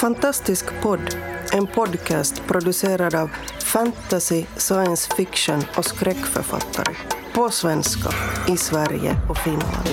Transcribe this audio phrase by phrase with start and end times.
[0.00, 1.16] Fantastisk podd,
[1.52, 3.30] en podcast producerad av
[3.64, 6.96] fantasy, science fiction och skräckförfattare.
[7.34, 8.10] På svenska,
[8.48, 9.88] i Sverige och Finland.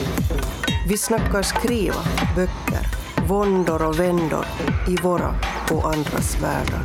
[0.90, 2.04] Vi snackar skriva,
[2.36, 2.88] böcker,
[3.28, 4.46] våndor och vändor
[4.88, 5.36] i våra
[5.72, 6.84] och andras världar.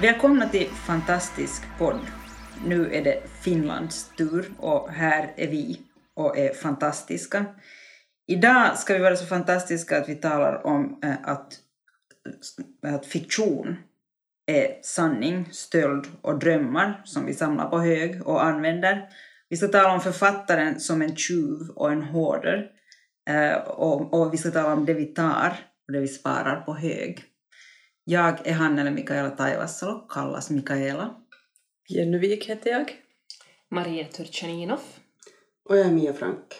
[0.00, 2.00] Välkomna till Fantastisk podd.
[2.66, 5.80] Nu är det Finlands tur och här är vi
[6.16, 7.46] och är fantastiska.
[8.26, 11.58] Idag ska vi vara så fantastiska att vi talar om eh, att,
[12.86, 13.76] att fiktion
[14.46, 19.08] är sanning, stöld och drömmar som vi samlar på hög och använder.
[19.48, 22.70] Vi ska tala om författaren som en tjuv och en hårder.
[23.30, 25.56] Eh, och, och vi ska tala om det vi tar
[25.86, 27.24] och det vi sparar på hög.
[28.04, 31.14] Jag är Hannele Mikaela Taivassalo, kallas Mikaela.
[31.88, 32.92] Jenny Wik heter jag.
[33.70, 34.80] Maria Turchaninov.
[35.68, 36.54] Och jag är Mia Frank.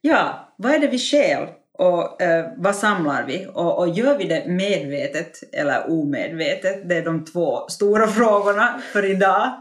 [0.00, 3.46] Ja, vad är det vi stjäl och eh, vad samlar vi?
[3.54, 6.88] Och, och gör vi det medvetet eller omedvetet?
[6.88, 9.52] Det är de två stora frågorna för idag.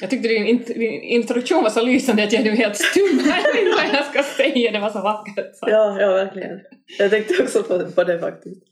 [0.00, 3.42] Jag tyckte din, int din introduktion var så lysande att jag blev helt stum här
[3.76, 4.72] vad jag ska säga.
[4.72, 5.56] Det var så vackert.
[5.56, 5.70] Så.
[5.70, 6.60] Ja, ja verkligen.
[6.98, 8.62] Jag tänkte också på, på det faktiskt.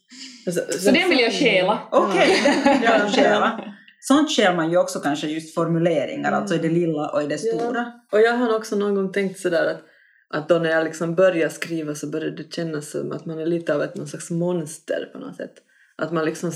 [0.44, 1.78] Så, så den vill jag stjäla.
[1.90, 3.74] Okej, okay, ja, stjäla.
[4.08, 6.40] Sånt stjäl man ju också kanske just formuleringar, mm.
[6.40, 7.92] alltså i det lilla och i det stora.
[8.10, 8.18] Ja.
[8.18, 9.82] Och jag har också någon gång tänkt sådär att,
[10.28, 13.46] att då när jag liksom börjar skriva så börjar det kännas som att man är
[13.46, 15.54] lite av ett någon slags monster på något sätt.
[15.96, 16.52] Att man liksom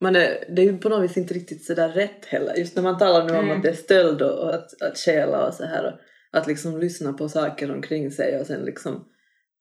[0.00, 2.54] man är, det är ju på något vis inte riktigt sådär rätt heller.
[2.54, 3.56] Just när man talar nu om mm.
[3.56, 5.86] att det är stöld och, och att, att stjäla och så här.
[6.32, 9.04] Och att liksom lyssna på saker omkring sig och sen liksom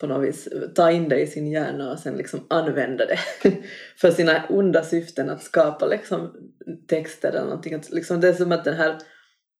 [0.03, 3.19] på något vis ta in det i sin hjärna och sen liksom använda det
[3.97, 6.35] för sina onda syften att skapa liksom
[6.87, 7.73] texter eller någonting.
[7.73, 8.97] Att liksom det är som att den här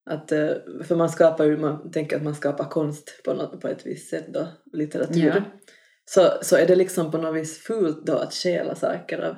[0.10, 0.50] att, eh,
[0.84, 4.10] för man skapar ju, man tänker att man skapar konst på, något, på ett visst
[4.10, 5.34] sätt då, litteratur.
[5.36, 5.44] Ja.
[6.06, 9.36] Så, så är det liksom på något vis fult då att stjäla saker av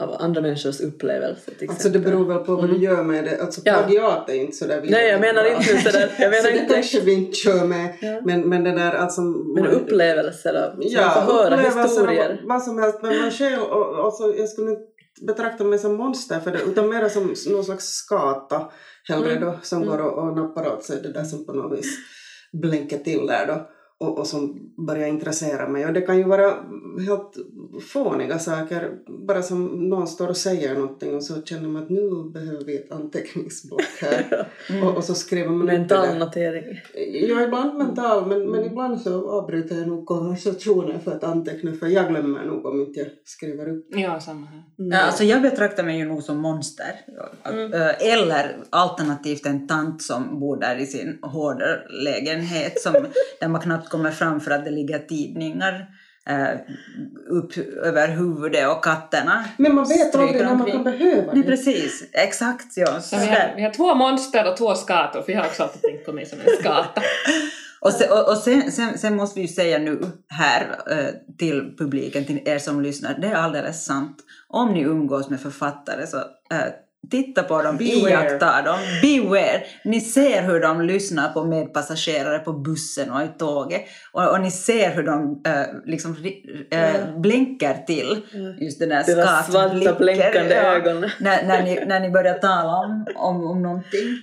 [0.00, 2.76] av andra människors upplevelser till Alltså det beror väl på vad mm.
[2.76, 3.40] du gör med det.
[3.42, 4.34] Alltså plagiat ja.
[4.34, 6.12] är inte sådär Nej jag menar inte sådär.
[6.18, 6.62] Jag menar så inte.
[6.62, 7.94] det kanske vi inte kör med.
[8.00, 8.20] Ja.
[8.24, 9.20] Men, men det där alltså.
[9.20, 10.74] Men upplevelser då?
[10.78, 12.28] Ja, man får höra historier.
[12.28, 12.98] Vad, vad som helst.
[13.02, 14.82] Men man själv, och, och så, jag skulle inte
[15.26, 18.70] betrakta mig som monster för det utan mer som någon slags skata
[19.04, 19.44] hellre mm.
[19.44, 19.88] då som mm.
[19.88, 21.96] går och, och nappar åt sig det där som på något vis
[22.52, 25.86] blänker till där då och, och som börjar intressera mig.
[25.86, 26.54] Och det kan ju vara
[27.06, 27.36] helt
[27.92, 28.90] fåniga saker,
[29.26, 32.76] bara som någon står och säger någonting och så känner man att nu behöver vi
[32.76, 34.48] ett anteckningsblock här.
[34.70, 34.82] mm.
[34.82, 36.80] och, och, så skriver man Mental notering.
[37.28, 41.86] Ja, ibland mental, men, men ibland så avbryter jag nog konversationen för att anteckna, för
[41.86, 43.86] jag glömmer nog om inte jag skriver upp.
[43.90, 44.62] Ja, samma här.
[44.78, 44.90] Mm.
[44.92, 47.00] Ja, alltså jag betraktar mig ju nog som monster.
[47.44, 47.72] Mm.
[48.00, 51.18] Eller alternativt en tant som bor där i sin
[52.04, 52.92] lägenhet som,
[53.40, 55.86] där man knappt kommer fram för att det ligger tidningar
[56.28, 56.60] eh,
[57.28, 61.38] upp över huvudet och katterna Men man vet aldrig när man kan behöva det.
[61.38, 62.76] Nej, precis, exakt.
[62.76, 63.00] Ja.
[63.00, 65.82] Så vi, har, vi har två monster och två skator, för jag har också alltid
[65.82, 67.02] tänkt på mig som en skata.
[67.80, 71.74] och, sen, och, och sen, sen, sen, måste vi ju säga nu här eh, till
[71.78, 74.16] publiken, till er som lyssnar, det är alldeles sant.
[74.48, 76.72] Om ni umgås med författare så eh,
[77.10, 79.62] Titta på dem, iaktta dem, beware.
[79.84, 83.82] Ni ser hur de lyssnar på medpassagerare på bussen och i tåget.
[84.12, 85.52] Och, och ni ser hur de äh,
[85.84, 86.16] liksom
[86.70, 87.22] äh, mm.
[87.22, 88.22] blänker till.
[88.60, 91.00] Just den där Deras svarta blänkande ja, ögon.
[91.20, 94.18] När, när, ni, när ni börjar tala om, om, om någonting.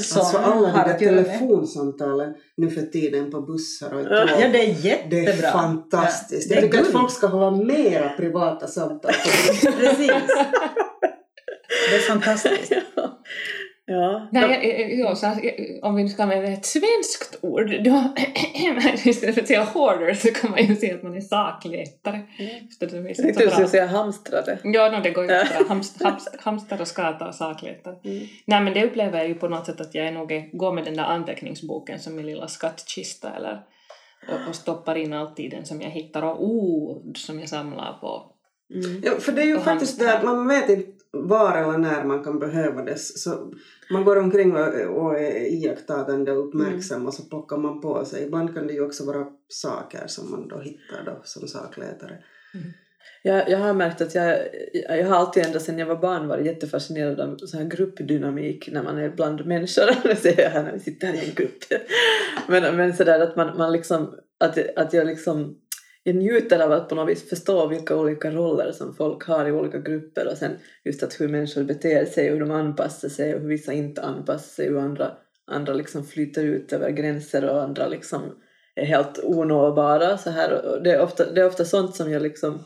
[0.00, 4.12] Som alltså alla de där telefonsamtalen nu för tiden på bussar och i tåg.
[4.40, 5.32] Ja, det är jättebra.
[5.32, 6.50] Det är fantastiskt.
[6.50, 9.12] Ja, det är Jag tycker att folk ska hålla mera privata samtal
[9.78, 10.12] Precis.
[11.92, 12.72] Det är fantastiskt.
[13.86, 14.28] Ja.
[14.32, 15.26] Nej, ja, så
[15.82, 18.04] om vi nu ska använda ett svenskt ord, då
[19.04, 22.16] istället för att säga hoarder så kan man ju säga att man är sakletare.
[22.38, 22.68] Mm.
[22.80, 24.58] Jag tänkte du skulle säga hamstrare.
[24.64, 25.44] Ja, no, det går ju bra.
[25.68, 27.96] Hamst, hamst, hamster och skata och sakletare.
[28.04, 28.26] Mm.
[28.46, 30.84] Nej, men det upplever jag ju på något sätt att jag är nog går med
[30.84, 33.60] den där anteckningsboken som min lilla skattkista eller
[34.28, 38.32] och, och stoppar in alltid den som jag hittar och ord som jag samlar på.
[38.74, 39.02] Mm.
[39.04, 42.24] Ja, för det är ju faktiskt det att man vet inte var eller när man
[42.24, 42.98] kan behöva det.
[42.98, 43.52] Så
[43.90, 44.56] man går omkring
[44.88, 47.06] och, är iakttagande och uppmärksam mm.
[47.06, 48.24] och så plockar man på sig.
[48.24, 52.18] Ibland kan det ju också vara saker som man då hittar då som sakletare.
[52.54, 52.66] Mm.
[53.22, 54.38] Jag, jag har märkt att jag,
[54.72, 58.82] jag har alltid ända sedan jag var barn varit jättefascinerad av så här gruppdynamik när
[58.82, 60.02] man är bland människor.
[60.08, 61.58] Det ser jag här när vi sitter här i en grupp.
[62.48, 65.58] Men, men sådär att man, man liksom, att, att jag liksom
[66.02, 69.52] jag njuter av att på något vis förstå vilka olika roller som folk har i
[69.52, 70.52] olika grupper och sen
[70.84, 74.02] just att hur människor beter sig och hur de anpassar sig och hur vissa inte
[74.02, 75.12] anpassar sig och andra,
[75.46, 78.22] andra liksom flyter ut över gränser och andra liksom
[78.74, 80.18] är helt onåbara.
[80.18, 82.64] Så här, och det, är ofta, det är ofta sånt som jag liksom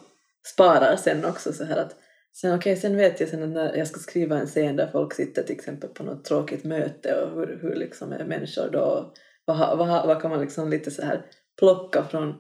[0.55, 1.53] sparar sen också.
[1.53, 1.97] Så här att,
[2.33, 5.43] sen, okay, sen vet jag sen när jag ska skriva en scen där folk sitter
[5.43, 9.13] till exempel på något tråkigt möte och hur, hur liksom är människor då,
[9.45, 11.27] vad, vad, vad kan man liksom lite så här
[11.59, 12.35] plocka från,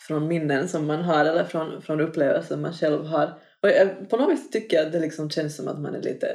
[0.00, 3.38] från minnen som man har eller från, från upplevelser man själv har.
[3.62, 6.02] Och jag, på något vis tycker jag att det liksom känns som att man är
[6.02, 6.26] lite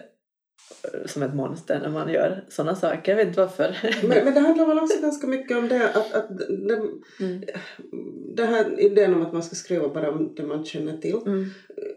[0.84, 3.12] eh, som ett monster när man gör sådana saker.
[3.12, 3.78] Jag vet inte varför.
[4.08, 6.80] Men, men det handlar väl också ganska mycket om det att, att det,
[7.20, 7.44] Mm.
[8.36, 11.46] den här idén om att man ska skriva bara om det man känner till Mm.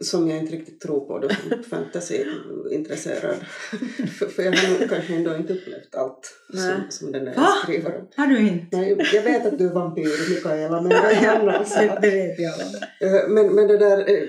[0.05, 3.37] Som jag inte riktigt tror på då som fantasy-intresserad.
[4.19, 7.49] för, för jag har nog kanske ändå inte upplevt allt som, som den där Va?
[7.65, 8.07] skriver om.
[8.17, 8.77] Har du inte?
[8.77, 11.65] Nej, jag vet att du är vampyr, Mikaela, men det är annan
[12.03, 12.61] det, vet jag.
[13.09, 14.29] Eh, Men, men det där, eh,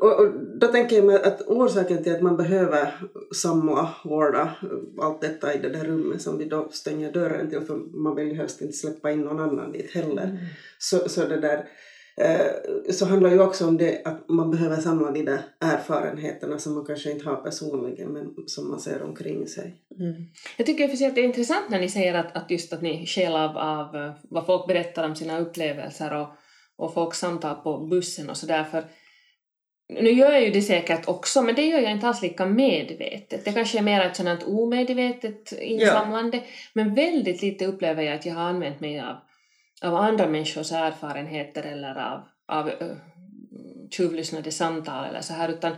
[0.00, 2.94] och, och då tänker jag mig att orsaken till att man behöver
[3.34, 4.56] samla, vårda
[5.02, 8.28] allt detta i det där rummet som vi då stänger dörren till, för man vill
[8.28, 10.38] ju helst inte släppa in någon annan dit heller.
[10.78, 11.64] Så, så det där, eh,
[12.90, 16.84] så handlar ju också om det att man behöver samla de där erfarenheterna som man
[16.84, 19.74] kanske inte har personligen men som man ser omkring sig.
[20.00, 20.14] Mm.
[20.56, 23.06] Jag tycker för att det är intressant när ni säger att, att just att ni
[23.06, 26.28] skäl av, av eh, vad folk berättar om sina upplevelser och,
[26.76, 28.84] och folks samtal på bussen och sådär för
[29.88, 33.44] nu gör jag ju det säkert också, men det gör jag inte alls lika medvetet.
[33.44, 36.42] Det kanske är mer ett sådant omedvetet insamlande,
[36.72, 39.16] men väldigt lite upplever jag att jag har använt mig av,
[39.82, 42.96] av andra människors erfarenheter eller av, av uh,
[43.90, 45.72] tjuvlyssnade samtal eller så här, utan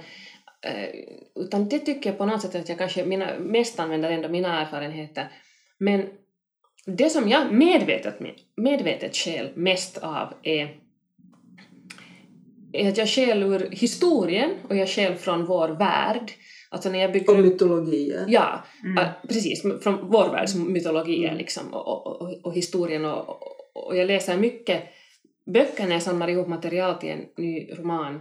[0.62, 0.88] Eh,
[1.34, 4.60] utan det tycker jag på något sätt att jag kanske mina, mest använder ändå mina
[4.60, 5.28] erfarenheter.
[5.78, 6.06] Men
[6.86, 8.18] det som jag medvetet,
[8.56, 10.76] medvetet skäl mest av är,
[12.72, 16.32] är att jag skäl ur historien och jag skäl från vår värld.
[16.70, 18.24] Alltså när jag bygger Och mytologier.
[18.28, 19.04] Ja, Mm.
[19.28, 19.62] precis.
[19.82, 21.38] Från vår världs mytologier Mm.
[21.38, 23.04] liksom, och, och, och, och historien.
[23.04, 24.82] Och, och, jag läser mycket
[25.46, 28.20] böcker när jag samlar ihop material till en ny roman.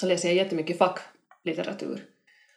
[0.00, 2.04] Så läser jag jättemycket facklitteratur.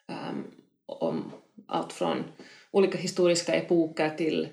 [0.10, 0.44] Um,
[0.86, 1.32] om
[1.68, 2.24] allt från
[2.72, 4.48] olika historiska epoker till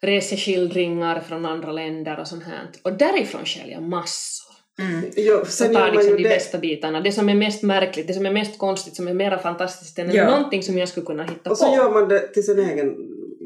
[0.00, 2.70] reseskildringar från andra länder och sånt här.
[2.82, 4.50] Och därifrån skäl jag massor.
[4.78, 5.10] Mm.
[5.16, 6.28] Jo, sen tar liksom de det.
[6.28, 7.00] bästa bitarna.
[7.00, 10.10] Det som är mest märkligt, det som är mest konstigt, som är mera fantastiskt än
[10.14, 10.30] Ja.
[10.30, 11.76] någonting som jag skulle kunna hitta Och så på.
[11.76, 12.96] gör man det till sin egen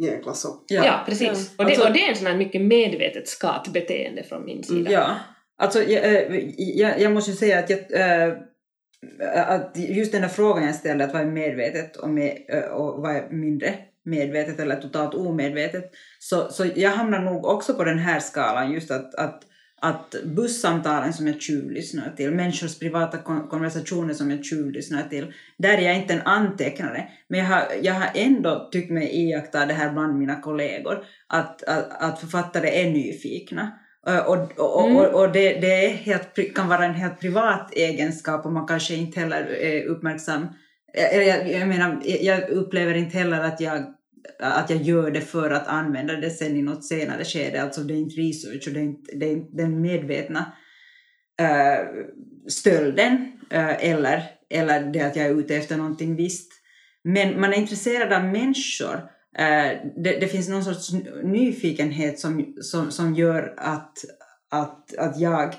[0.02, 0.64] jäkla soppa.
[0.68, 1.28] Ja, precis.
[1.56, 1.64] Ja.
[1.64, 4.90] Och, det, Alltså- och det är en sån här mycket medvetet skatbeteende från min sida.
[4.90, 5.16] Ja,
[5.58, 8.34] alltså jag, eh, jag, jag måste ju säga att, jag, eh,
[9.46, 13.02] att just den där frågan jag ställde, att vad är medvetet och, med, eh, och
[13.02, 13.74] vad är mindre
[14.04, 18.90] medvetet eller totalt omedvetet, så, så jag hamnar nog också på den här skalan, just
[18.90, 19.42] att, att,
[19.84, 25.78] att bussamtalen som jag tjuvlyssnar till, människors privata kon- konversationer som jag tjuvlyssnar till, där
[25.78, 29.74] är jag inte en antecknare, men jag har, jag har ändå tyckt mig iaktta det
[29.74, 33.72] här bland mina kollegor, att, att, att författare är nyfikna.
[34.26, 34.96] Och, och, Mm.
[34.96, 39.20] och, och det, det helt, kan vara en helt privat egenskap och man kanske inte
[39.20, 40.46] heller är uppmärksam.
[40.94, 43.84] Eller Jag, jag menar, jag upplever inte heller att jag,
[44.38, 47.62] att jag gör det för att använda det sen i något senare skede.
[47.62, 50.52] Alltså det är inte research och det är inte, det är inte den medvetna
[51.40, 51.86] äh,
[52.48, 56.52] stölden äh, eller, eller det att jag är ute efter någonting visst.
[57.04, 58.94] Men man är intresserad av människor.
[59.38, 60.92] Äh, det, det finns någon sorts
[61.22, 63.98] nyfikenhet som, som, som gör att,
[64.50, 65.54] att, att jag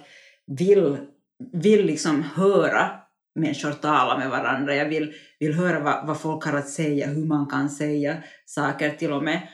[0.57, 0.97] vill,
[1.53, 3.04] vill liksom höra
[3.35, 4.75] människor tala med varandra.
[4.75, 8.89] Jag vill, vill höra vad, vad folk har att säga, hur man kan säga saker
[8.89, 9.47] till och med.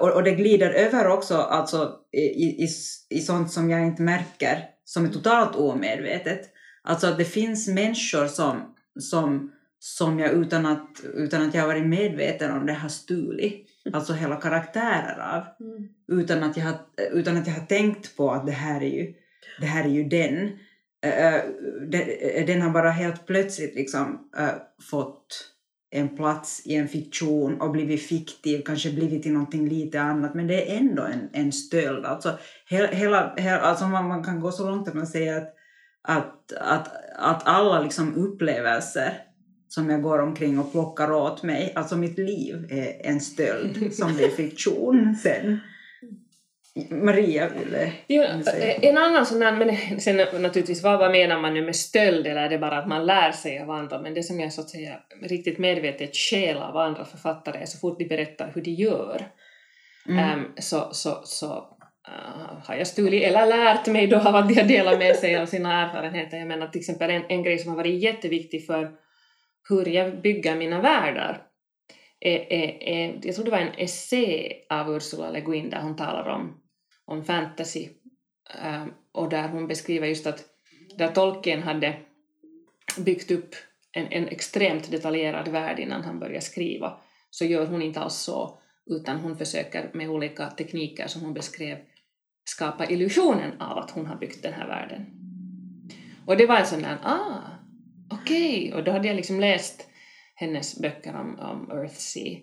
[0.00, 2.68] Och, och det glider över också alltså, i, i,
[3.10, 6.40] i sånt som jag inte märker, som är totalt omedvetet.
[6.82, 11.86] Alltså att det finns människor som, som, som jag utan att, utan att jag varit
[11.86, 13.68] medveten om det har stulit.
[13.92, 15.66] Alltså hela karaktärer av.
[15.66, 15.88] Mm.
[16.22, 16.76] Utan att jag har,
[17.12, 19.14] utan att jag har tänkt på att det här är ju,
[19.60, 20.58] det här är ju den.
[21.04, 21.40] Eh, eh,
[22.20, 24.30] eh, den har bara helt plötsligt liksom
[24.90, 25.50] fått
[25.90, 30.46] en plats i en fiktion och blivit fiktiv, kanske blivit till någonting lite annat, men
[30.46, 32.04] det är ändå en, en stöld.
[32.04, 32.38] Alltså,
[32.70, 35.54] hela, hela, alltså man, man kan gå så långt att man säger att,
[36.02, 39.18] att, att, att alla liksom upplevelser
[39.68, 44.14] som jag går omkring och plockar åt mig, alltså mitt liv är en stöld som
[44.14, 45.58] blir fiktion sen.
[46.90, 51.54] Maria ville Jo, eh, en annan sån där, men sen naturligtvis vad, vad menar man
[51.54, 54.22] nu med stöld eller är det bara att man lär sig av andra men det
[54.22, 58.04] som jag så att säga riktigt medvetet skäl av andra författare är så fort de
[58.04, 59.26] berättar hur de gör
[60.08, 60.18] Mm.
[60.18, 61.46] Ehm, så, så, så
[62.08, 65.36] eh, har jag stulit eller lärt mig då av att de har delat med sig
[65.36, 66.38] av sina erfarenheter.
[66.38, 68.92] Jag menar till exempel en, en grej som har varit jätteviktig för
[69.68, 71.42] hur jag bygger mina världar
[72.20, 75.96] är, är, är, jag tror det var en essä av Ursula Le Guin där hon
[75.96, 76.60] talar om,
[77.04, 77.88] om fantasy
[78.62, 80.44] ehm, och där hon beskriver just att
[80.98, 81.96] där Tolkien hade
[82.98, 83.54] byggt upp
[83.92, 86.98] en, en extremt detaljerad värld innan han började skriva
[87.30, 91.78] så gör hon inte alls så utan hon försöker med olika tekniker som hon beskrev
[92.44, 95.06] skapa illusionen av att hon har byggt den här världen.
[96.26, 97.40] Och det var en sån där, ah,
[98.10, 98.72] okej, okay.
[98.72, 99.88] och då hade jag liksom läst
[100.34, 102.38] hennes böcker om, om Earthsea,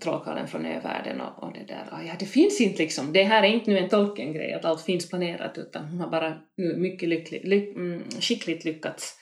[0.00, 3.42] Trollkarlen från övärlden och, och det där, ah, ja det finns inte liksom, det här
[3.42, 7.08] är inte nu en Tolkien-grej att allt finns planerat utan hon har bara nu mycket
[7.08, 9.16] lycklig, ly, mm, skickligt lyckats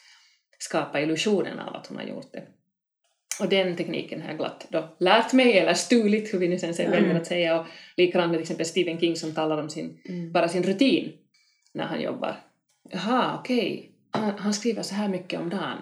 [0.59, 2.43] skapa illusionen av att hon har gjort det.
[3.41, 6.73] Och den tekniken har jag glatt då lärt mig, eller stulit, hur vi nu sen
[6.73, 7.17] väljer mm.
[7.17, 7.61] att säga.
[7.61, 10.33] Och likadant med till exempel Stephen King som talar om sin, mm.
[10.33, 11.13] bara sin rutin
[11.75, 12.37] när han jobbar.
[12.91, 14.23] Jaha, okej, okay.
[14.23, 15.79] han, han, skriver så här mycket om dagen.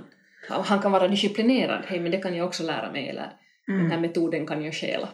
[0.49, 3.33] Han kan vara disciplinerad, hej men det kan jag också lära mig, eller
[3.71, 3.83] mm.
[3.83, 5.09] den här metoden kan jag stjäla.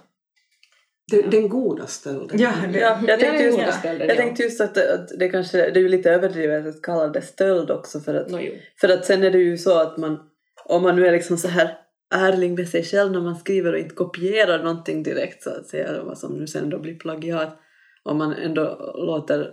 [1.11, 2.41] Den, den goda stölden.
[2.41, 3.73] Ja, det, ja, jag tänkte just, ja.
[3.73, 7.09] stölden, jag tänkte just att, att, det kanske det är ju lite överdrivet att kalla
[7.09, 8.39] det stöld också för att, no,
[8.81, 10.19] för att sen är det ju så att man
[10.65, 11.79] om man nu är liksom så här
[12.15, 16.03] ärlig med sig själv när man skriver och inte kopierar någonting direkt så att säga,
[16.03, 17.59] vad som nu sen då blir plagiat,
[18.03, 19.51] om man ändå låter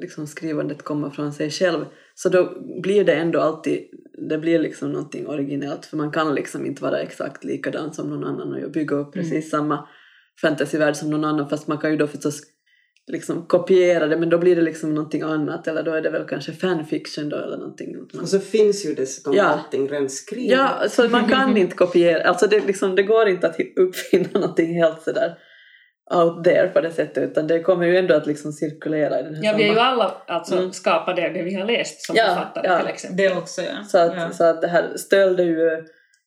[0.00, 1.84] liksom skrivandet komma från sig själv,
[2.14, 6.66] så då blir det ändå alltid, det blir liksom någonting originellt för man kan liksom
[6.66, 9.42] inte vara exakt likadan som någon annan och bygga upp precis mm.
[9.42, 9.88] samma
[10.40, 12.40] fantasyvärld som någon annan fast man kan ju då förstås
[13.06, 16.24] liksom kopiera det men då blir det liksom någonting annat eller då är det väl
[16.24, 17.96] kanske fanfiction då eller någonting.
[18.12, 18.22] Man...
[18.22, 19.44] Och så finns ju dessutom ja.
[19.44, 20.58] allting redan skrivet.
[20.58, 24.74] Ja, så man kan inte kopiera, alltså det, liksom, det går inte att uppfinna någonting
[24.74, 25.38] helt sådär
[26.10, 29.34] out there på det sättet utan det kommer ju ändå att liksom cirkulera i den
[29.34, 30.72] här Ja, vi är ju alla alltså mm.
[30.72, 32.78] skapade det vi har läst som ja, författare ja.
[32.78, 33.16] till exempel.
[33.16, 33.84] Det också ja.
[33.84, 34.30] Så att, ja.
[34.30, 35.84] så att det här stöld är ju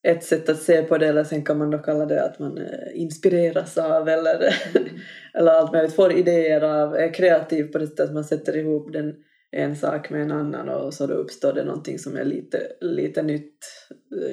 [0.07, 2.57] ett sätt att se på det eller sen kan man då kalla det att man
[2.57, 4.89] eh, inspireras av eller, mm.
[5.33, 8.93] eller allt möjligt, får idéer av, är kreativ på det sättet att man sätter ihop
[8.93, 9.15] den
[9.51, 13.21] en sak med en annan och så då uppstår det någonting som är lite, lite
[13.21, 13.57] nytt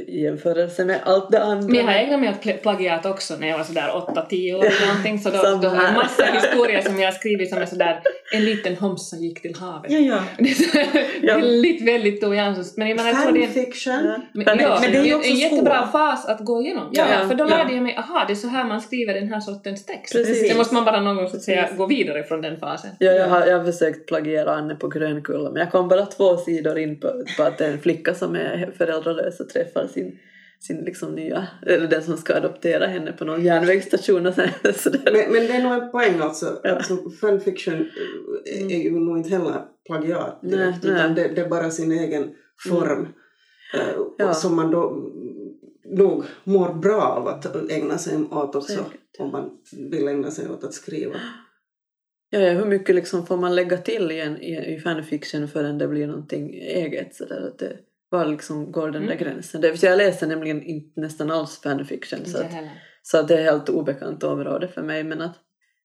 [0.07, 1.69] i jämförelse med allt det andra.
[1.69, 4.87] Men jag har ägnat mig åt plagiat också när jag var sådär 8-10 år eller
[4.87, 8.01] någonting så då, då har jag massa historier som jag har skrivit som är sådär
[8.33, 9.91] en liten homsa gick till havet.
[9.93, 10.23] Ja, ja.
[10.39, 12.77] det är väldigt, väldigt ojansigt.
[12.77, 14.05] Men jag menar, Fanfiction.
[14.05, 14.21] Ja.
[14.33, 16.89] Men, ja, men det är ju också en jättebra fas att gå igenom.
[16.93, 19.29] Ja, ja, för då lärde jag mig, aha det är så här man skriver den
[19.29, 20.13] här sortens text.
[20.13, 20.49] Precis.
[20.49, 22.91] Sen måste man bara någon gång så att säga gå vidare från den fasen.
[22.99, 26.37] Ja, jag har, jag har försökt plagiera Anne på Grönkulla men jag kom bara två
[26.37, 30.19] sidor in på, på att en flicka som är föräldralös och träffar sin
[30.67, 34.53] sin liksom nya, eller den som ska adoptera henne på någon järnvägsstation och sådär.
[35.05, 36.71] Men, men det är nog en poäng alltså, ja.
[36.71, 37.91] alltså fanfiction
[38.45, 41.29] är ju nog inte heller plagiat direkt nej, utan nej.
[41.29, 42.35] Det, det, är bara sin egen
[42.69, 43.09] form
[43.75, 43.89] mm.
[43.89, 44.35] uh, ja.
[44.35, 45.11] som man då
[45.85, 49.01] nog mår bra av att ägna sig åt också Säkert.
[49.19, 49.51] om man
[49.91, 51.15] vill ägna sig åt att skriva.
[52.31, 55.79] Ja, ja, hur mycket liksom får man lägga till i, en, i, i fanfiction förrän
[55.79, 57.15] det blir någonting eget?
[57.15, 57.79] Så där, att det,
[58.15, 59.25] var liksom går den där mm.
[59.25, 59.61] gränsen?
[59.61, 62.53] Det, jag läser nämligen inte nästan alls fanfiction så, att,
[63.03, 65.05] så att det är helt obekant område för mig.
[65.05, 65.37] Men, att,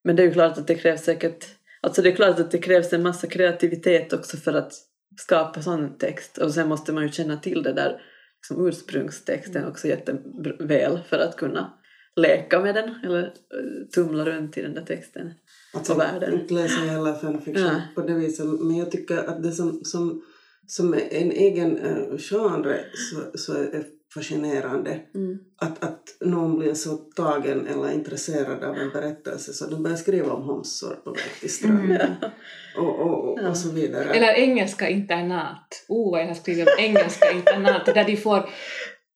[0.04, 1.46] men det är ju klart att det krävs säkert
[1.82, 4.74] Alltså det är klart att det krävs en massa kreativitet också för att
[5.18, 8.02] skapa sån text och sen måste man ju känna till det där
[8.38, 9.70] liksom ursprungstexten mm.
[9.70, 11.74] också jätteväl för att kunna
[12.16, 15.34] leka med den eller eh, tumla runt i den där texten
[15.74, 16.34] alltså, på världen.
[16.34, 17.82] Inte läsa hela fanfiction ja.
[17.96, 20.24] på det viset men jag tycker att det som, som,
[20.70, 23.84] som en egen uh, genre så, så är
[24.14, 25.40] fascinerande mm.
[25.58, 30.34] att, att någon blir så tagen eller intresserad av en berättelse så de börjar skriva
[30.34, 32.16] om homsor på väg till stranden mm.
[32.78, 33.50] och, och, och, ja.
[33.50, 34.14] och, så vidare.
[34.14, 35.86] Eller engelska internat.
[35.88, 38.50] Oh, jag har skrivit om engelska internat där de får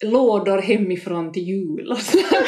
[0.05, 2.45] lådor hemifrån till jul och sådär.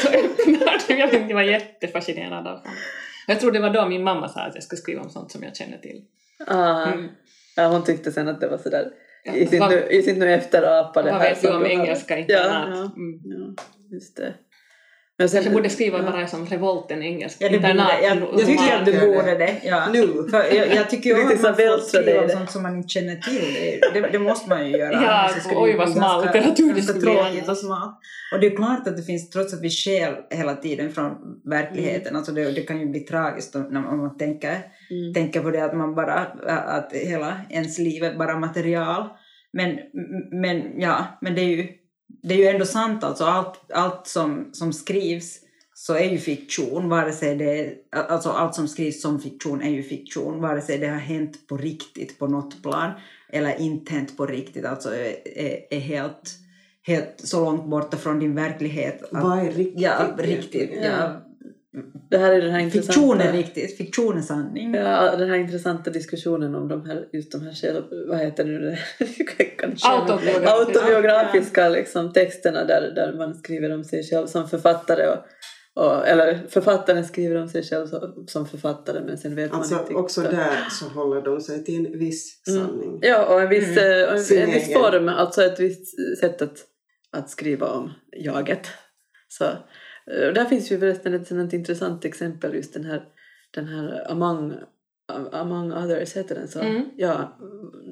[0.88, 2.74] jag vet, jag var sånt.
[3.26, 5.42] Jag tror det var då min mamma sa att jag skulle skriva om sånt som
[5.42, 6.04] jag känner till.
[6.46, 6.86] Ah.
[6.86, 7.08] Mm.
[7.56, 8.90] Ja, hon tyckte sen att det var sådär
[9.34, 11.18] i sitt nu, i sitt nu efterapa det här.
[11.18, 12.68] Vad vet du om engelska internat?
[12.68, 13.20] Ja, ja, mm.
[13.24, 14.34] ja, just det.
[15.18, 16.04] Men sen, kanske borde skriva ja.
[16.04, 17.92] bara som revolten engelsk ja, internat.
[18.02, 19.60] Jag, jag tycker att du borde det.
[19.64, 19.88] Ja.
[19.92, 20.28] Nu.
[20.30, 23.16] För jag, jag tycker ju att man får skriva om sånt som man inte känner
[23.16, 23.80] till.
[23.94, 24.92] Det, det måste man ju göra.
[24.92, 27.56] Ja, oj vad smal litteratur det skulle tråkigt och.
[28.32, 31.12] Och det är klart att det finns, trots att vi skäl hela tiden från
[31.44, 32.16] verkligheten, mm.
[32.16, 34.56] alltså det, det kan ju bli tragiskt man, om man tänker,
[34.90, 35.14] mm.
[35.14, 36.14] tänker på det att man bara,
[36.46, 39.08] att hela ens liv är bara material.
[39.52, 39.78] Men,
[40.42, 41.68] men ja, men det är ju
[42.22, 45.40] det är ju ändå sant alltså, allt, allt som, som skrivs
[45.74, 49.82] så är ju fiktion, vare sig det, alltså allt som skrivs som fiktion är ju
[49.82, 52.90] fiktion, vare sig det har hänt på riktigt på något plan
[53.28, 56.30] eller inte hänt på riktigt, alltså är, är helt,
[56.82, 59.02] helt så långt borta från din verklighet.
[59.02, 59.82] Att, Vad är riktigt?
[59.82, 60.70] Ja, riktigt.
[60.82, 61.25] Ja.
[62.10, 62.92] Det här är den här intressanta...
[62.92, 64.74] Fiktion är viktigt, fiktion är sanning.
[64.74, 68.50] Ja, den här intressanta diskussionen om de här, just de här själv, vad heter det
[68.50, 68.76] nu,
[69.84, 70.50] Autobiografiska.
[70.52, 75.18] autobiografiska liksom, texterna där, där man skriver om sig själv som författare och,
[75.84, 77.86] och, eller författaren skriver om sig själv
[78.26, 80.38] som, författare men sen vet Alltså man inte också riktigt.
[80.38, 82.60] där så håller de sig till en viss Mm.
[82.66, 82.98] sanning.
[83.02, 84.02] Ja, och en viss, Mm.
[84.02, 86.58] eh, och en, en viss form, alltså ett visst sätt att,
[87.12, 88.66] att skriva om jaget.
[89.28, 89.44] Så,
[90.10, 93.02] eh, där finns ju förresten ett sådant intressant exempel, just den här,
[93.54, 94.54] den här Among,
[95.32, 96.60] among Others, heter den så?
[96.60, 96.84] Mm.
[96.96, 97.38] Ja,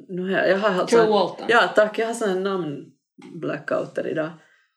[0.09, 1.47] nu har jag, har alltså, Joe Walton.
[1.49, 2.85] Ja, tack, jag har sån här namn
[3.35, 4.31] blackouter idag.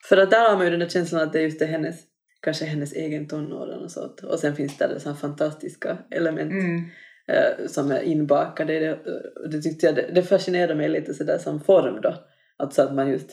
[0.09, 1.95] För att där har man ju den där känslan att det är just det hennes,
[2.41, 4.19] kanske hennes egen tonår och sånt.
[4.23, 6.83] Och sen finns det så här fantastiska element Mm.
[7.27, 8.93] eh, som är inbakade i det.
[9.43, 12.13] Och Det, tyckte jag, det, det fascinerade mig lite sådär som form då.
[12.57, 13.29] Alltså att man just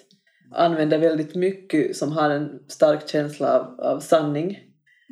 [0.53, 4.59] använder väldigt mycket som har en stark känsla av, av sanning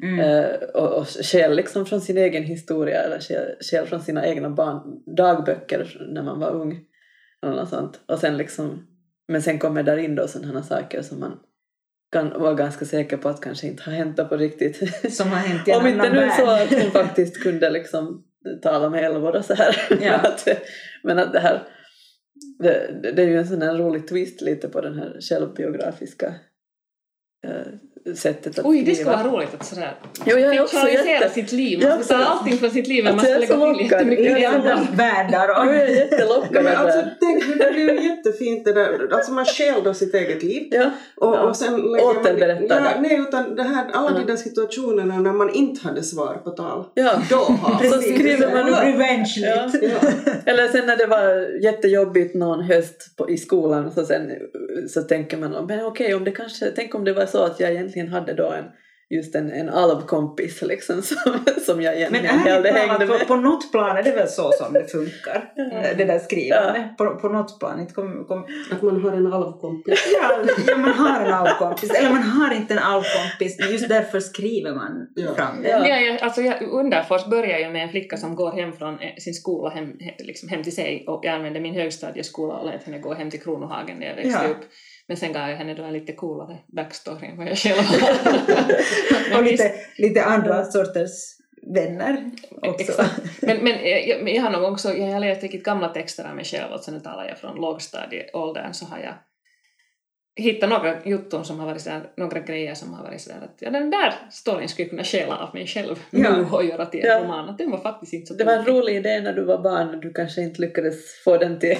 [0.02, 0.20] Mm.
[0.20, 4.50] eh, och, och skäl liksom från sin egen historia eller skäl, skäl från sina egna
[4.50, 4.80] barn,
[5.16, 6.80] dagböcker när man var ung.
[7.42, 8.00] Eller något sånt.
[8.08, 8.86] Och sen liksom,
[9.28, 11.38] men sen kommer där in då sådana saker som man
[12.12, 14.76] kan vara ganska säker på att kanske inte har hänt på riktigt.
[15.16, 18.24] Som har hänt i Om inte nu så att hon faktiskt kunde liksom
[18.62, 19.76] tala med älvor och så här.
[19.90, 19.96] Ja.
[20.00, 20.48] men, att,
[21.02, 21.62] men att det här
[22.58, 26.34] det, det- det är ju en sån här rolig twist lite på den här självbiografiska
[27.46, 27.66] eh,
[28.16, 29.94] sättet att Oj, det skulle vara roligt att sådär
[30.24, 31.28] Jo, jag är också jätte...
[31.30, 31.86] sitt liv.
[31.88, 33.82] Man ska ta allting från sitt liv men man ska är lägga till lockad.
[33.90, 35.48] jättemycket I är andra världar.
[35.48, 35.74] Jag Och...
[35.74, 37.14] är jättelockad Men alltså, det.
[37.20, 39.08] tänk, det blir ju jättefint det där.
[39.12, 40.68] Alltså man själv då sitt eget liv.
[40.70, 41.40] Ja, Och, Ja.
[41.40, 43.00] och sen lägger man- Återberättar ja, det.
[43.08, 46.84] Nej, utan det här, alla de där situationerna när man inte hade svar på tal.
[46.94, 47.12] ja.
[47.30, 48.78] Då har Så skriver man upp.
[48.82, 49.34] Revenge.
[49.36, 49.70] Ja.
[50.46, 54.30] Eller sen när det var jättejobbigt någon höst på, i skolan så, sen,
[54.88, 57.70] så tänker man men okej om det kanske, tänk om det var så att jag
[57.70, 58.64] egentligen hade då en
[59.16, 61.16] just en, en alvkompis liksom som,
[61.66, 63.18] som jag Men egentligen hellre hängde med.
[63.20, 65.52] på, på något plan är det väl så som det funkar.
[65.72, 65.88] Ja.
[65.96, 66.96] Det där skrivandet.
[66.98, 67.80] På, på något plan.
[67.80, 70.04] Inte kom, kom, Att man har en alvkompis.
[70.22, 71.90] ja, ja, man har en alvkompis.
[71.90, 73.70] Eller man har inte en alvkompis.
[73.70, 75.34] Just därför skriver man Ja.
[75.34, 75.68] fram det.
[75.68, 75.88] Ja.
[75.88, 79.14] Ja, jag, alltså jag, Underfors börjar ju med en flicka som går hem från eh,
[79.18, 82.84] sin skola hem, he- liksom hem till sig och jag använde min högstadieskola och lät
[82.84, 84.50] henne gå hem till Kronohagen när jag växte Ja.
[84.50, 84.60] upp.
[85.08, 89.38] Men sen gav jag henne då en lite coolare backstory än vad jag själv har.
[89.38, 91.42] Och visst, lite, lite andra sorters
[91.74, 92.30] vänner
[92.62, 92.82] också.
[92.82, 93.42] Exakt.
[93.42, 96.36] Men, men jag, jag, jag har nog också, jag har läst riktigt gamla texter av
[96.36, 99.14] mig själv, alltså nu talar jag från lågstadieåldern, så har jag
[100.36, 103.70] hittat några jutton som har varit sådär, några grejer som har varit sådär att ja,
[103.70, 106.36] den där storyn skulle kunna stjäla av mig själv Ja.
[106.36, 107.20] nu och göra till en Ja.
[107.24, 107.48] roman.
[107.48, 109.88] Att den var faktiskt inte så Det var en rolig idé när du var barn
[109.94, 111.76] och du kanske inte lyckades få den till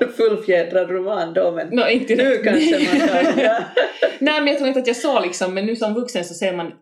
[0.00, 2.44] en fullfjädrad roman då men Nå, inte nu direkt.
[2.44, 3.38] kanske man kan.
[3.44, 3.58] Ja.
[4.18, 6.56] Nej, men jag tror inte att jag såg liksom, men nu som vuxen så ser
[6.56, 6.72] man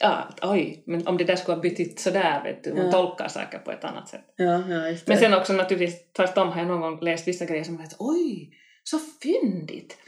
[0.00, 2.92] ja, att oj, men om det där skulle ha betytt sådär, vet du, man Ja.
[2.92, 4.24] tolkar saker på ett annat sätt.
[4.36, 4.96] Ja, ja, det.
[5.06, 7.96] Men sen också naturligtvis tvärtom har jag någon gång läst vissa grejer som har varit
[7.98, 8.50] oj,
[8.84, 9.98] så fyndigt.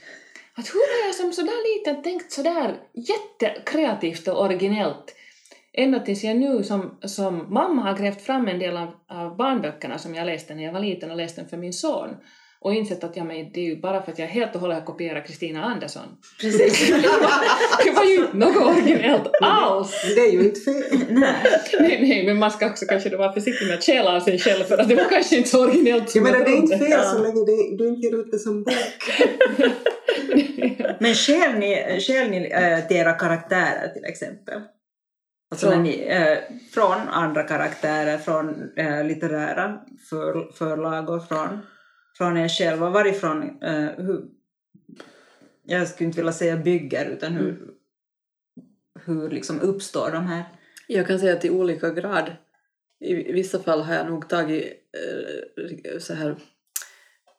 [0.54, 5.16] Att hur har jag som sådär liten tänkt sådär jättekreativt och originellt?
[5.72, 9.98] Ända tills jag nu som, som mamma har grävt fram en del av, av barnböckerna
[9.98, 12.16] som jag läste när jag var liten och läste den för min son
[12.60, 14.78] och insett att ja, men det är ju bara för att jag helt och hållet
[14.78, 16.02] har kopierat Kristina Andersson.
[16.40, 16.88] Precis.
[17.84, 19.90] det var ju inte något originellt alls!
[20.16, 20.74] Det är ju inte fel.
[21.10, 21.34] Nej.
[21.80, 24.38] Nej, nej, men man ska också kanske då vara försiktig med att stjäla av sig
[24.38, 26.76] själv för att det var kanske inte så originellt Jag som menar, det är inte
[26.76, 26.90] trodde.
[26.92, 27.10] fel Ja.
[27.12, 28.74] så länge det, du inte ger ut det som bok.
[31.00, 34.60] Men skäl ni, skäl ni äh, till era karaktärer till exempel?
[35.50, 35.76] Alltså Från?
[35.82, 36.38] när ni, äh,
[36.74, 39.78] från andra karaktärer, från äh, litterära
[40.10, 41.48] för, förlag och från,
[42.18, 42.90] från er själva.
[42.90, 44.24] Varifrån, äh, hur,
[45.62, 47.70] jag skulle inte vilja säga bygger, utan hur, Mm.
[49.04, 50.44] hur liksom uppstår de här?
[50.88, 52.32] Jag kan säga att i olika grad.
[53.00, 56.36] I vissa fall har jag nog tagit eh, så här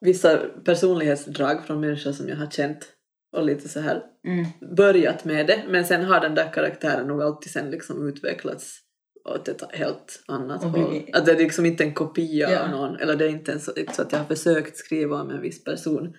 [0.01, 2.87] vissa personlighetsdrag från människor som jag har känt
[3.31, 4.45] och lite så här Mm.
[4.75, 8.79] börjat med det men sen har den där karaktären nog alltid sen liksom utvecklats
[9.27, 11.09] åt ett helt annat Och håll.
[11.13, 12.63] Att det är liksom inte en kopia Ja.
[12.63, 15.41] av någon eller det är inte ens så, att jag har försökt skriva om en
[15.41, 16.13] viss person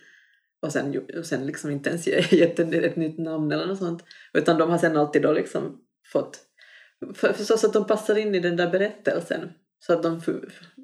[0.61, 3.77] och sen, och sen liksom inte ens ge- gett den ett nytt namn eller något
[3.79, 5.81] sånt utan de har sen alltid då liksom
[6.13, 6.39] fått
[7.15, 10.21] för, för så att de passar in i den där berättelsen så att de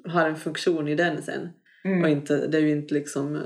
[0.08, 1.48] har en funktion i den sen
[1.84, 2.06] och Mm.
[2.06, 3.42] inte, det är ju inte liksom, eh,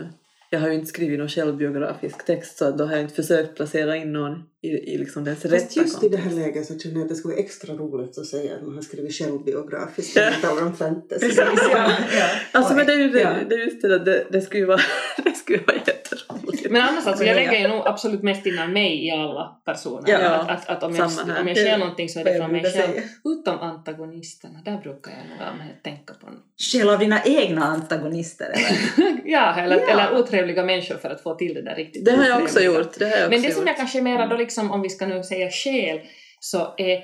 [0.53, 3.97] jag har ju inte skrivit någon självbiografisk text så då har jag inte försökt placera
[3.97, 6.95] in någon i, i liksom dens Fast rätta just i det här läget så känner
[6.95, 10.31] jag att det skulle vara extra roligt att säga att man har skrivit självbiografiskt när
[10.31, 11.31] man talar om fantasy.
[11.37, 11.55] Ja.
[11.73, 12.29] ja.
[12.53, 14.81] Alltså men det är ju det, det, är just det det, det skulle ju vara,
[15.25, 16.40] det skulle vara jätteroligt.
[16.71, 20.11] Men annars alltså, jag lägger ju nog absolut mest in mig i alla personer.
[20.11, 22.65] Ja, att, att, att om, jag, om jag ser någonting så är det från mig
[22.73, 22.95] själv.
[23.25, 26.45] Utom antagonisterna, där brukar jag nog tänka på något.
[26.73, 29.21] Skäl av dina egna antagonister eller?
[29.25, 29.91] ja, eller, Ja.
[29.91, 32.99] eller otrevliga människor för att få till det där riktigt Det har jag också gjort.
[32.99, 35.07] Det har jag också Men det som jag kanske mera då liksom, om vi ska
[35.07, 36.01] nu säga skäl,
[36.41, 37.03] så är,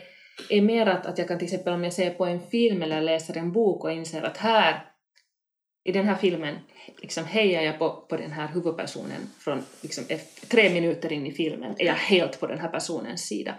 [0.48, 3.00] är mer att, att jag kan till exempel om jag ser på en film eller
[3.00, 4.84] läser en bok och inser att här,
[5.86, 6.56] i den här filmen,
[6.96, 11.32] liksom hejar jag på, på den här huvudpersonen från liksom efter, tre minuter in i
[11.32, 13.54] filmen, är jag helt på den här personens sida.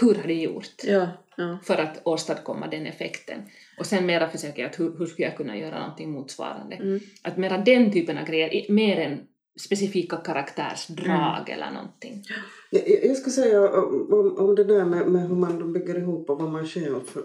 [0.00, 0.84] Hur har de gjort?
[0.84, 1.58] Ja, ja.
[1.64, 3.42] för att åstadkomma den effekten.
[3.78, 6.76] Och sen mera försöker jag att hur, hur skulle jag kunna göra någonting motsvarande.
[6.76, 7.00] Mm.
[7.22, 9.20] Att mera den typen av grejer, mer än
[9.60, 12.24] specifika karaktärsdrag eller någonting.
[12.70, 16.38] Jag, jag skulle säga om, om, det där med, med hur man bygger ihop och
[16.38, 17.22] vad man själv för, för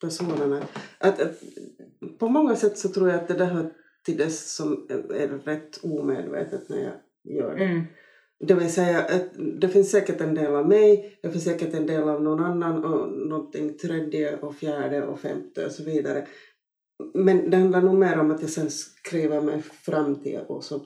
[0.00, 0.62] personerna.
[0.98, 1.32] Att, att,
[2.18, 3.72] på många sätt så tror jag att det där hör
[4.06, 6.94] till det som är rätt omedvetet när jag
[7.36, 7.64] gör det.
[7.64, 7.82] Mm.
[8.38, 11.86] Det vill säga att det finns säkert en del av mig, det finns säkert en
[11.86, 16.26] del av någon annan och någonting tredje och fjärde och femte och så vidare.
[17.14, 20.80] Men det handlar nog mer om att jag sen skriver mig fram till och så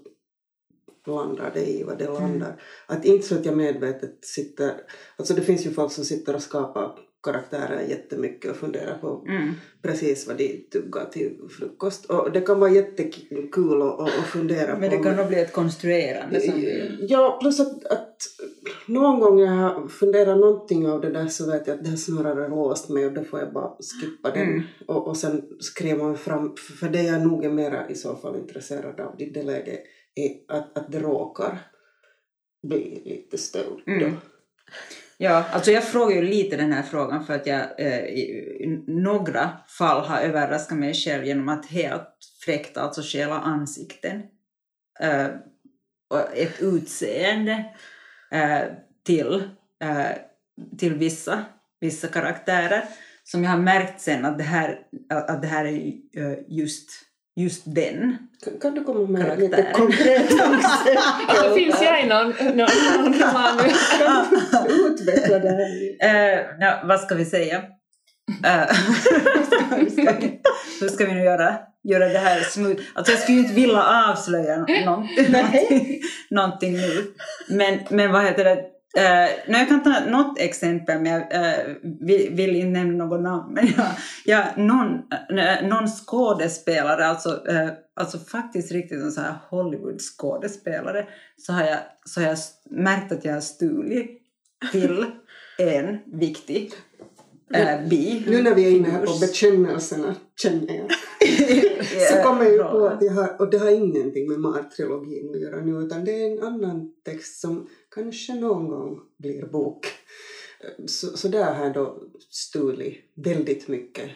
[1.07, 2.63] landar det i vad det landar.
[2.87, 4.73] Att inte så att jag medvetet sitter...
[5.17, 9.53] Alltså det finns ju folk som sitter och skapar karaktärer jättemycket och funderar på Mm.
[9.83, 12.05] precis vad de tuggar till frukost.
[12.05, 14.97] Och det kan vara jättekul att, att fundera Men på.
[14.97, 16.65] det kan nog bli ett konstruerande som.
[17.01, 18.17] Ja, plus att, att
[18.87, 21.97] någon gång jag har funderat någonting av det där så vet jag att det har
[21.97, 24.49] snarare låst mig och då får jag bara skippa den.
[24.49, 24.63] Mm.
[24.87, 28.37] Och, och sen skriva mig fram, för det jag nog är mera i så fall
[28.37, 29.81] intresserad av i det läget
[30.15, 31.59] är att, att det råkar
[32.69, 33.83] bli lite stöld.
[33.87, 33.93] då.
[33.93, 34.13] Mm.
[35.23, 39.51] Ja, alltså jag frågar ju lite den här frågan för att jag eh, i, några
[39.69, 44.23] fall har överraskat mig själv genom att helt fräckt alltså stjäla ansikten
[45.01, 45.27] eh,
[46.11, 47.65] och ett utseende
[48.31, 48.63] eh,
[49.07, 49.43] till,
[49.83, 50.17] eh,
[50.79, 51.45] till vissa,
[51.81, 52.85] vissa karaktärer.
[53.25, 54.79] Som jag har märkt sen att det här,
[55.11, 56.91] att det här är eh, just,
[57.37, 58.17] just den.
[58.45, 59.43] Kan, kan du komma med Karaktär.
[59.43, 60.59] lite konkreta
[61.43, 64.75] Så finns jag i någon, någon, någon roman nu.
[64.75, 66.35] Utveckla det här.
[66.35, 67.57] Eh, ja, vad ska vi säga?
[68.45, 68.77] Eh,
[69.77, 70.41] hur, ska vi,
[70.81, 72.81] hur ska vi nu göra, göra det här smooth?
[72.95, 77.05] Alltså jag skulle ju inte vilja avslöja nå- någonting, någonting, någonting nu.
[77.49, 78.65] Men, men vad heter det?
[78.99, 83.55] Uh, jag kan ta något exempel, men jag eh, vill, vill inte nämna något namn.
[83.55, 83.87] Men jag,
[84.25, 84.89] jag, någon,
[85.39, 91.79] eh, någon skådespelare, alltså, eh, alltså faktiskt riktigt en sån här Hollywood-skådespelare, så har, jag,
[92.05, 92.39] så har jag
[92.71, 94.23] märkt att jag har stulit
[94.73, 95.05] till
[95.59, 96.73] en viktig
[97.55, 98.25] äh, bi.
[98.27, 100.91] Nu när vi är inne här på bekännelserna känner jag.
[102.11, 105.41] Så kommer jag ju på att jag har, och det har ingenting med Mar-trilogin att
[105.41, 109.87] göra nu utan det är en annan text som kanske någon gång blir bok.
[110.87, 114.11] Så, så där har jag då stulit väldigt mycket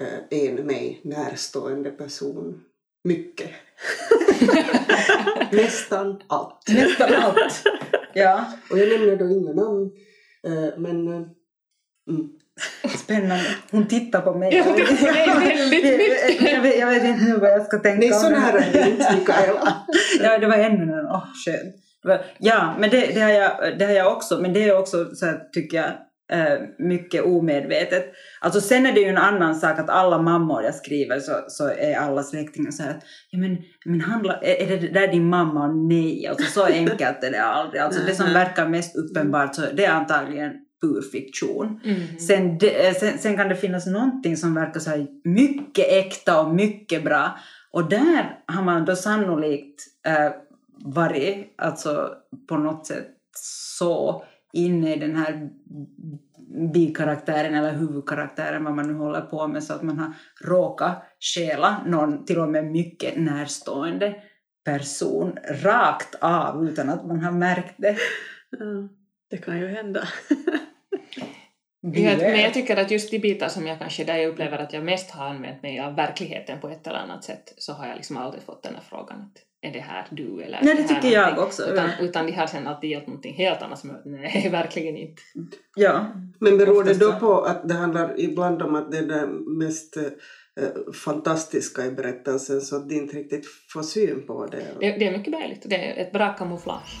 [0.00, 2.60] eh, en mig närstående person.
[3.04, 3.50] Mycket.
[5.52, 6.68] Nästan allt.
[6.68, 7.62] Nästan allt.
[8.14, 9.92] Ja, Och jag nämner då inga namn
[10.46, 11.22] eh, men eh,
[12.08, 12.30] mm.
[12.98, 13.44] Spännande.
[13.70, 14.54] Hon tittar på mig.
[14.56, 16.52] Ja, hon tittar på dig väldigt mycket.
[16.52, 19.14] jag, vet, jag vet inte nu vad jag ska tänka det här är det inte
[19.18, 19.72] Mikaela.
[20.22, 21.06] Ja, det var ännu en.
[21.06, 21.24] Åh.
[22.02, 24.38] Det var- Ja, men det, det, har jag, det har jag också.
[24.40, 25.90] Men det är också, så här, tycker jag,
[26.32, 28.12] eh, mycket omedvetet.
[28.40, 31.68] Alltså sen är det ju en annan sak att alla mammor jag skriver så, så
[31.68, 35.66] är alla släktingar så här att, ja men, men handla, är, det där din mamma?
[35.66, 37.82] Nej, alltså så enkelt är det aldrig.
[37.82, 38.34] Alltså det som Mhm.
[38.34, 41.80] verkar mest uppenbart så det är antagligen pur fiktion.
[41.84, 42.18] Mm.
[42.18, 46.40] Sen, det, eh, sen, sen kan det finnas någonting som verkar så här mycket äkta
[46.40, 47.38] och mycket bra.
[47.70, 50.32] Och där har man då sannolikt eh,
[50.84, 52.10] varit alltså,
[52.48, 53.08] på något sätt
[53.78, 55.50] så inne i den här
[56.72, 60.12] bikaraktären eller huvudkaraktären, vad man nu håller på med, så att man har
[60.44, 64.14] råkat stjäla någon till och med mycket närstående
[64.64, 67.96] person rakt av utan att man har märkt det.
[68.50, 68.88] Ja,
[69.30, 70.08] det kan ju hända.
[71.94, 74.72] Jag, men jag tycker att just de bitar som jag kanske där jag upplever att
[74.72, 77.96] jag mest har använt mig av verkligheten på ett eller annat sätt så har jag
[77.96, 80.88] liksom aldrig fått den här frågan att är det här du eller Nej, det här
[80.88, 81.44] tycker jag någonting?
[81.44, 81.72] också.
[81.72, 85.22] Utan, utan de har sen alltid gjort någonting helt annat som jag, nej verkligen inte.
[85.76, 86.06] Ja.
[86.40, 89.26] Men beror det då på att det handlar ibland om att det är det
[89.58, 90.02] mest eh,
[91.04, 94.62] fantastiska i berättelsen så att de inte riktigt får syn på det?
[94.80, 95.62] Det, det är mycket möjligt.
[95.64, 97.00] Det är ett bra kamouflage.